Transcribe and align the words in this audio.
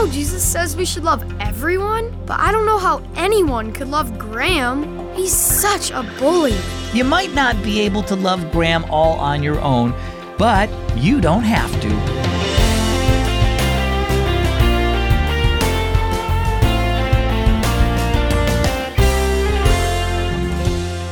know 0.00 0.10
Jesus 0.10 0.42
says 0.42 0.76
we 0.76 0.86
should 0.86 1.04
love 1.04 1.22
everyone, 1.40 2.16
but 2.24 2.40
I 2.40 2.52
don't 2.52 2.64
know 2.64 2.78
how 2.78 3.02
anyone 3.16 3.70
could 3.70 3.88
love 3.88 4.18
Graham. 4.18 5.14
He's 5.14 5.36
such 5.36 5.90
a 5.90 6.02
bully. 6.18 6.56
You 6.94 7.04
might 7.04 7.34
not 7.34 7.62
be 7.62 7.80
able 7.80 8.02
to 8.04 8.16
love 8.16 8.50
Graham 8.50 8.84
all 8.86 9.18
on 9.18 9.42
your 9.42 9.60
own, 9.60 9.94
but 10.38 10.70
you 10.96 11.20
don't 11.20 11.42
have 11.42 11.70
to. 11.82 11.88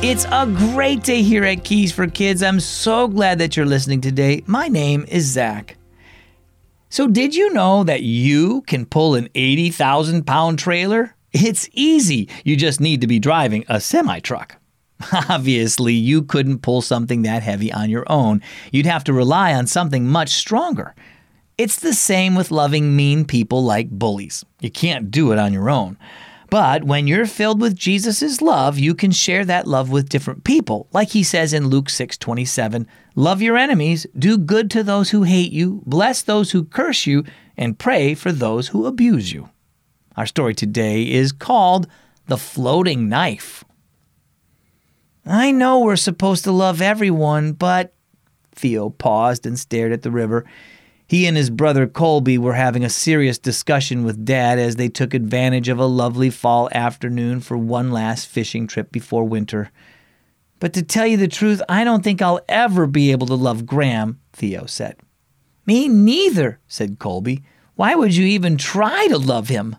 It's 0.01 0.25
a 0.31 0.47
great 0.73 1.03
day 1.03 1.21
here 1.21 1.43
at 1.43 1.63
Keys 1.63 1.91
for 1.91 2.07
Kids. 2.07 2.41
I'm 2.41 2.59
so 2.59 3.07
glad 3.07 3.37
that 3.37 3.55
you're 3.55 3.67
listening 3.67 4.01
today. 4.01 4.43
My 4.47 4.67
name 4.67 5.05
is 5.09 5.25
Zach. 5.25 5.78
So, 6.89 7.07
did 7.07 7.35
you 7.35 7.53
know 7.53 7.83
that 7.83 8.01
you 8.01 8.61
can 8.61 8.85
pull 8.85 9.13
an 9.13 9.29
80,000 9.35 10.25
pound 10.25 10.57
trailer? 10.57 11.15
It's 11.31 11.69
easy. 11.73 12.27
You 12.43 12.55
just 12.55 12.81
need 12.81 13.01
to 13.01 13.07
be 13.07 13.19
driving 13.19 13.63
a 13.69 13.79
semi 13.79 14.19
truck. 14.19 14.55
Obviously, 15.29 15.93
you 15.93 16.23
couldn't 16.23 16.63
pull 16.63 16.81
something 16.81 17.21
that 17.21 17.43
heavy 17.43 17.71
on 17.71 17.91
your 17.91 18.05
own. 18.11 18.41
You'd 18.71 18.87
have 18.87 19.03
to 19.05 19.13
rely 19.13 19.53
on 19.53 19.67
something 19.67 20.07
much 20.07 20.29
stronger. 20.29 20.95
It's 21.59 21.79
the 21.79 21.93
same 21.93 22.35
with 22.35 22.51
loving 22.51 22.95
mean 22.95 23.25
people 23.25 23.63
like 23.63 23.89
bullies. 23.89 24.43
You 24.59 24.71
can't 24.71 25.11
do 25.11 25.31
it 25.31 25.37
on 25.37 25.53
your 25.53 25.69
own. 25.69 25.97
But 26.49 26.83
when 26.83 27.07
you're 27.07 27.27
filled 27.27 27.61
with 27.61 27.75
Jesus' 27.75 28.41
love, 28.41 28.79
you 28.79 28.95
can 28.95 29.11
share 29.11 29.45
that 29.45 29.67
love 29.67 29.91
with 29.91 30.09
different 30.09 30.43
people. 30.43 30.87
Like 30.91 31.09
he 31.09 31.21
says 31.21 31.53
in 31.53 31.67
Luke 31.67 31.89
6 31.89 32.17
27, 32.17 32.87
love 33.15 33.41
your 33.41 33.57
enemies, 33.57 34.07
do 34.17 34.37
good 34.37 34.71
to 34.71 34.83
those 34.83 35.11
who 35.11 35.23
hate 35.23 35.51
you, 35.51 35.83
bless 35.85 36.21
those 36.21 36.51
who 36.51 36.63
curse 36.63 37.05
you, 37.05 37.23
and 37.55 37.77
pray 37.77 38.15
for 38.15 38.31
those 38.31 38.69
who 38.69 38.85
abuse 38.85 39.31
you. 39.31 39.49
Our 40.17 40.25
story 40.25 40.55
today 40.55 41.03
is 41.03 41.31
called 41.31 41.87
The 42.25 42.37
Floating 42.37 43.07
Knife. 43.07 43.63
I 45.25 45.51
know 45.51 45.81
we're 45.81 45.95
supposed 45.95 46.43
to 46.45 46.51
love 46.51 46.81
everyone, 46.81 47.53
but 47.53 47.93
Theo 48.55 48.89
paused 48.89 49.45
and 49.45 49.59
stared 49.59 49.91
at 49.91 50.01
the 50.01 50.11
river. 50.11 50.45
He 51.09 51.25
and 51.25 51.35
his 51.35 51.49
brother 51.49 51.87
Colby 51.87 52.37
were 52.37 52.53
having 52.53 52.85
a 52.85 52.89
serious 52.89 53.39
discussion 53.39 54.03
with 54.03 54.25
Dad 54.25 54.59
as 54.59 54.75
they 54.75 54.89
took 54.89 55.15
advantage 55.15 55.67
of 55.67 55.79
a 55.79 55.85
lovely 55.87 56.29
fall 56.29 56.69
afternoon 56.71 57.39
for 57.39 57.57
one 57.57 57.91
last 57.91 58.27
fishing 58.27 58.67
trip 58.67 58.91
before 58.91 59.23
winter. 59.23 59.71
But 60.59 60.71
to 60.73 60.83
tell 60.83 61.07
you 61.07 61.17
the 61.17 61.27
truth, 61.27 61.63
I 61.67 61.83
don't 61.83 62.03
think 62.03 62.21
I'll 62.21 62.41
ever 62.47 62.85
be 62.85 63.09
able 63.09 63.25
to 63.25 63.33
love 63.33 63.65
Graham, 63.65 64.19
Theo 64.33 64.67
said. 64.67 64.97
Me 65.65 65.87
neither, 65.87 66.59
said 66.67 66.99
Colby. 66.99 67.43
Why 67.73 67.95
would 67.95 68.15
you 68.15 68.27
even 68.27 68.55
try 68.55 69.07
to 69.07 69.17
love 69.17 69.49
him? 69.49 69.77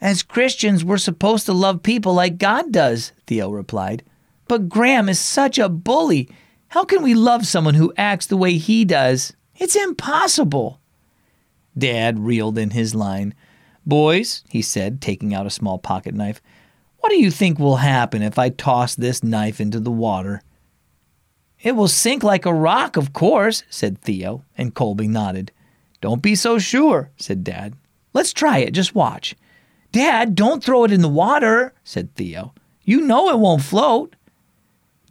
As 0.00 0.24
Christians, 0.24 0.84
we're 0.84 0.98
supposed 0.98 1.46
to 1.46 1.52
love 1.52 1.84
people 1.84 2.14
like 2.14 2.38
God 2.38 2.72
does, 2.72 3.12
Theo 3.28 3.48
replied. 3.48 4.02
But 4.48 4.68
Graham 4.68 5.08
is 5.08 5.20
such 5.20 5.56
a 5.56 5.68
bully. 5.68 6.28
How 6.70 6.84
can 6.84 7.00
we 7.00 7.14
love 7.14 7.46
someone 7.46 7.74
who 7.74 7.94
acts 7.96 8.26
the 8.26 8.36
way 8.36 8.54
he 8.54 8.84
does? 8.84 9.34
It's 9.56 9.76
impossible. 9.76 10.80
Dad 11.76 12.18
reeled 12.18 12.58
in 12.58 12.70
his 12.70 12.94
line. 12.94 13.34
Boys, 13.84 14.44
he 14.48 14.62
said, 14.62 15.00
taking 15.00 15.34
out 15.34 15.46
a 15.46 15.50
small 15.50 15.78
pocket 15.78 16.14
knife, 16.14 16.40
what 16.98 17.10
do 17.10 17.16
you 17.16 17.30
think 17.30 17.58
will 17.58 17.76
happen 17.76 18.22
if 18.22 18.38
I 18.38 18.48
toss 18.48 18.94
this 18.94 19.22
knife 19.24 19.60
into 19.60 19.80
the 19.80 19.90
water? 19.90 20.42
It 21.60 21.76
will 21.76 21.88
sink 21.88 22.22
like 22.22 22.46
a 22.46 22.54
rock, 22.54 22.96
of 22.96 23.12
course, 23.12 23.64
said 23.70 24.00
Theo, 24.00 24.44
and 24.56 24.74
Colby 24.74 25.08
nodded. 25.08 25.52
Don't 26.00 26.22
be 26.22 26.34
so 26.34 26.58
sure, 26.58 27.10
said 27.16 27.44
Dad. 27.44 27.74
Let's 28.12 28.32
try 28.32 28.58
it, 28.58 28.72
just 28.72 28.94
watch. 28.94 29.34
Dad, 29.92 30.34
don't 30.34 30.62
throw 30.62 30.84
it 30.84 30.92
in 30.92 31.02
the 31.02 31.08
water, 31.08 31.74
said 31.84 32.14
Theo. 32.14 32.54
You 32.84 33.00
know 33.00 33.30
it 33.30 33.38
won't 33.38 33.62
float. 33.62 34.16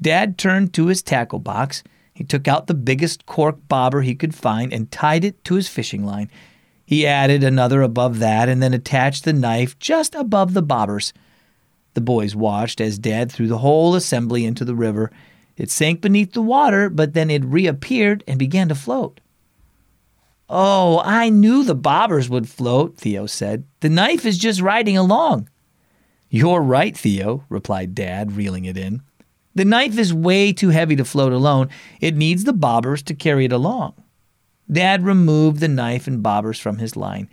Dad 0.01 0.37
turned 0.37 0.73
to 0.73 0.87
his 0.87 1.01
tackle 1.01 1.39
box 1.39 1.83
he 2.21 2.25
took 2.25 2.47
out 2.47 2.67
the 2.67 2.75
biggest 2.75 3.25
cork 3.25 3.57
bobber 3.67 4.03
he 4.03 4.13
could 4.13 4.35
find 4.35 4.71
and 4.71 4.91
tied 4.91 5.25
it 5.25 5.43
to 5.43 5.55
his 5.55 5.67
fishing 5.67 6.05
line. 6.05 6.29
He 6.85 7.07
added 7.07 7.43
another 7.43 7.81
above 7.81 8.19
that 8.19 8.47
and 8.47 8.61
then 8.61 8.75
attached 8.75 9.23
the 9.23 9.33
knife 9.33 9.79
just 9.79 10.13
above 10.13 10.53
the 10.53 10.61
bobbers. 10.61 11.13
The 11.95 12.01
boys 12.01 12.35
watched 12.35 12.79
as 12.79 12.99
Dad 12.99 13.31
threw 13.31 13.47
the 13.47 13.57
whole 13.57 13.95
assembly 13.95 14.45
into 14.45 14.63
the 14.63 14.75
river. 14.75 15.09
It 15.57 15.71
sank 15.71 15.99
beneath 15.99 16.33
the 16.33 16.43
water, 16.43 16.91
but 16.91 17.15
then 17.15 17.31
it 17.31 17.43
reappeared 17.43 18.23
and 18.27 18.37
began 18.37 18.69
to 18.69 18.75
float. 18.75 19.19
Oh, 20.47 21.01
I 21.03 21.29
knew 21.29 21.63
the 21.63 21.75
bobbers 21.75 22.29
would 22.29 22.47
float, 22.47 22.97
Theo 22.97 23.25
said. 23.25 23.63
The 23.79 23.89
knife 23.89 24.27
is 24.27 24.37
just 24.37 24.61
riding 24.61 24.95
along. 24.95 25.49
You're 26.29 26.61
right, 26.61 26.95
Theo, 26.95 27.45
replied 27.49 27.95
Dad, 27.95 28.33
reeling 28.33 28.65
it 28.65 28.77
in. 28.77 29.01
The 29.53 29.65
knife 29.65 29.97
is 29.97 30.13
way 30.13 30.53
too 30.53 30.69
heavy 30.69 30.95
to 30.95 31.05
float 31.05 31.33
alone. 31.33 31.69
It 31.99 32.15
needs 32.15 32.43
the 32.43 32.53
bobbers 32.53 33.03
to 33.05 33.13
carry 33.13 33.45
it 33.45 33.51
along. 33.51 33.93
Dad 34.71 35.03
removed 35.03 35.59
the 35.59 35.67
knife 35.67 36.07
and 36.07 36.23
bobbers 36.23 36.59
from 36.59 36.77
his 36.77 36.95
line. 36.95 37.29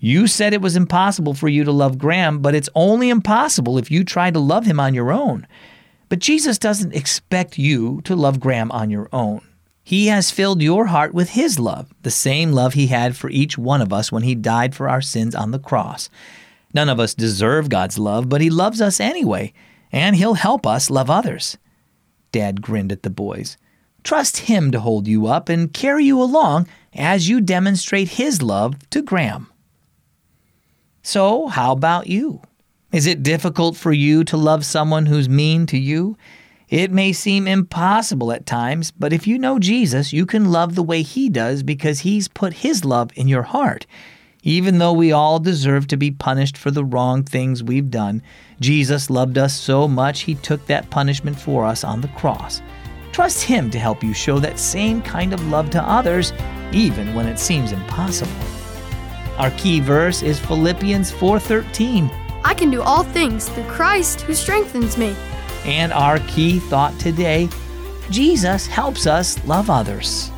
You 0.00 0.26
said 0.26 0.52
it 0.52 0.60
was 0.60 0.76
impossible 0.76 1.34
for 1.34 1.48
you 1.48 1.64
to 1.64 1.72
love 1.72 1.98
Graham, 1.98 2.40
but 2.40 2.54
it's 2.54 2.68
only 2.74 3.08
impossible 3.08 3.78
if 3.78 3.90
you 3.90 4.04
try 4.04 4.30
to 4.30 4.40
love 4.40 4.66
him 4.66 4.80
on 4.80 4.94
your 4.94 5.12
own. 5.12 5.46
But 6.08 6.18
Jesus 6.18 6.58
doesn't 6.58 6.94
expect 6.94 7.58
you 7.58 8.00
to 8.02 8.16
love 8.16 8.40
Graham 8.40 8.70
on 8.72 8.90
your 8.90 9.08
own. 9.12 9.40
He 9.82 10.08
has 10.08 10.30
filled 10.30 10.62
your 10.62 10.86
heart 10.86 11.12
with 11.12 11.30
His 11.30 11.58
love, 11.58 11.92
the 12.02 12.10
same 12.10 12.52
love 12.52 12.72
He 12.72 12.86
had 12.86 13.16
for 13.16 13.28
each 13.28 13.58
one 13.58 13.82
of 13.82 13.92
us 13.92 14.10
when 14.10 14.22
He 14.22 14.34
died 14.34 14.74
for 14.74 14.88
our 14.88 15.02
sins 15.02 15.34
on 15.34 15.50
the 15.50 15.58
cross. 15.58 16.08
None 16.72 16.88
of 16.88 16.98
us 16.98 17.14
deserve 17.14 17.68
God's 17.68 17.98
love, 17.98 18.28
but 18.28 18.40
He 18.40 18.48
loves 18.48 18.80
us 18.80 18.98
anyway 18.98 19.52
and 19.94 20.16
he'll 20.16 20.34
help 20.34 20.66
us 20.66 20.90
love 20.90 21.08
others. 21.08 21.56
Dad 22.32 22.60
grinned 22.60 22.90
at 22.90 23.04
the 23.04 23.10
boys. 23.10 23.56
Trust 24.02 24.38
him 24.38 24.72
to 24.72 24.80
hold 24.80 25.06
you 25.06 25.28
up 25.28 25.48
and 25.48 25.72
carry 25.72 26.04
you 26.04 26.20
along 26.20 26.66
as 26.92 27.28
you 27.28 27.40
demonstrate 27.40 28.08
his 28.08 28.42
love 28.42 28.90
to 28.90 29.00
Graham. 29.00 29.46
So, 31.04 31.46
how 31.46 31.70
about 31.70 32.08
you? 32.08 32.42
Is 32.90 33.06
it 33.06 33.22
difficult 33.22 33.76
for 33.76 33.92
you 33.92 34.24
to 34.24 34.36
love 34.36 34.64
someone 34.66 35.06
who's 35.06 35.28
mean 35.28 35.64
to 35.66 35.78
you? 35.78 36.18
It 36.68 36.90
may 36.90 37.12
seem 37.12 37.46
impossible 37.46 38.32
at 38.32 38.46
times, 38.46 38.90
but 38.90 39.12
if 39.12 39.28
you 39.28 39.38
know 39.38 39.60
Jesus, 39.60 40.12
you 40.12 40.26
can 40.26 40.50
love 40.50 40.74
the 40.74 40.82
way 40.82 41.02
he 41.02 41.28
does 41.28 41.62
because 41.62 42.00
he's 42.00 42.26
put 42.26 42.52
his 42.52 42.84
love 42.84 43.12
in 43.14 43.28
your 43.28 43.44
heart. 43.44 43.86
Even 44.46 44.76
though 44.76 44.92
we 44.92 45.10
all 45.10 45.38
deserve 45.38 45.86
to 45.86 45.96
be 45.96 46.10
punished 46.10 46.58
for 46.58 46.70
the 46.70 46.84
wrong 46.84 47.22
things 47.22 47.62
we've 47.62 47.90
done, 47.90 48.20
Jesus 48.60 49.08
loved 49.08 49.38
us 49.38 49.58
so 49.58 49.88
much 49.88 50.20
he 50.20 50.34
took 50.34 50.66
that 50.66 50.90
punishment 50.90 51.40
for 51.40 51.64
us 51.64 51.82
on 51.82 52.02
the 52.02 52.08
cross. 52.08 52.60
Trust 53.10 53.42
him 53.42 53.70
to 53.70 53.78
help 53.78 54.04
you 54.04 54.12
show 54.12 54.38
that 54.38 54.58
same 54.58 55.00
kind 55.00 55.32
of 55.32 55.46
love 55.48 55.70
to 55.70 55.82
others, 55.82 56.34
even 56.72 57.14
when 57.14 57.26
it 57.26 57.38
seems 57.38 57.72
impossible. 57.72 58.30
Our 59.38 59.50
key 59.52 59.80
verse 59.80 60.22
is 60.22 60.38
Philippians 60.38 61.10
4:13. 61.10 62.10
I 62.44 62.52
can 62.52 62.70
do 62.70 62.82
all 62.82 63.02
things 63.02 63.48
through 63.48 63.64
Christ 63.64 64.20
who 64.20 64.34
strengthens 64.34 64.98
me. 64.98 65.16
And 65.64 65.90
our 65.90 66.18
key 66.18 66.58
thought 66.58 66.98
today, 67.00 67.48
Jesus 68.10 68.66
helps 68.66 69.06
us 69.06 69.42
love 69.46 69.70
others. 69.70 70.30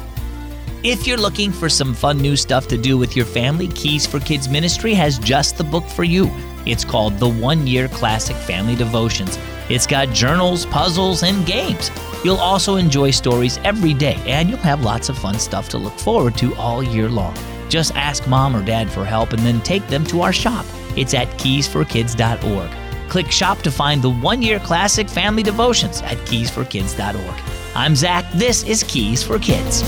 If 0.88 1.04
you're 1.04 1.16
looking 1.16 1.50
for 1.50 1.68
some 1.68 1.92
fun 1.94 2.18
new 2.18 2.36
stuff 2.36 2.68
to 2.68 2.78
do 2.78 2.96
with 2.96 3.16
your 3.16 3.26
family, 3.26 3.66
Keys 3.66 4.06
for 4.06 4.20
Kids 4.20 4.48
Ministry 4.48 4.94
has 4.94 5.18
just 5.18 5.58
the 5.58 5.64
book 5.64 5.82
for 5.82 6.04
you. 6.04 6.30
It's 6.64 6.84
called 6.84 7.18
The 7.18 7.28
One 7.28 7.66
Year 7.66 7.88
Classic 7.88 8.36
Family 8.36 8.76
Devotions. 8.76 9.36
It's 9.68 9.84
got 9.84 10.10
journals, 10.10 10.64
puzzles, 10.66 11.24
and 11.24 11.44
games. 11.44 11.90
You'll 12.22 12.36
also 12.36 12.76
enjoy 12.76 13.10
stories 13.10 13.58
every 13.64 13.94
day, 13.94 14.14
and 14.26 14.48
you'll 14.48 14.58
have 14.58 14.84
lots 14.84 15.08
of 15.08 15.18
fun 15.18 15.40
stuff 15.40 15.68
to 15.70 15.76
look 15.76 15.98
forward 15.98 16.38
to 16.38 16.54
all 16.54 16.84
year 16.84 17.08
long. 17.08 17.36
Just 17.68 17.96
ask 17.96 18.28
mom 18.28 18.54
or 18.54 18.64
dad 18.64 18.88
for 18.88 19.04
help 19.04 19.32
and 19.32 19.42
then 19.42 19.60
take 19.62 19.84
them 19.88 20.04
to 20.04 20.20
our 20.20 20.32
shop. 20.32 20.64
It's 20.96 21.14
at 21.14 21.26
keysforkids.org. 21.30 23.10
Click 23.10 23.32
shop 23.32 23.58
to 23.62 23.72
find 23.72 24.00
the 24.00 24.10
one 24.10 24.40
year 24.40 24.60
classic 24.60 25.08
family 25.08 25.42
devotions 25.42 26.00
at 26.02 26.18
keysforkids.org. 26.18 27.40
I'm 27.74 27.96
Zach. 27.96 28.24
This 28.34 28.62
is 28.62 28.84
Keys 28.84 29.24
for 29.24 29.40
Kids. 29.40 29.82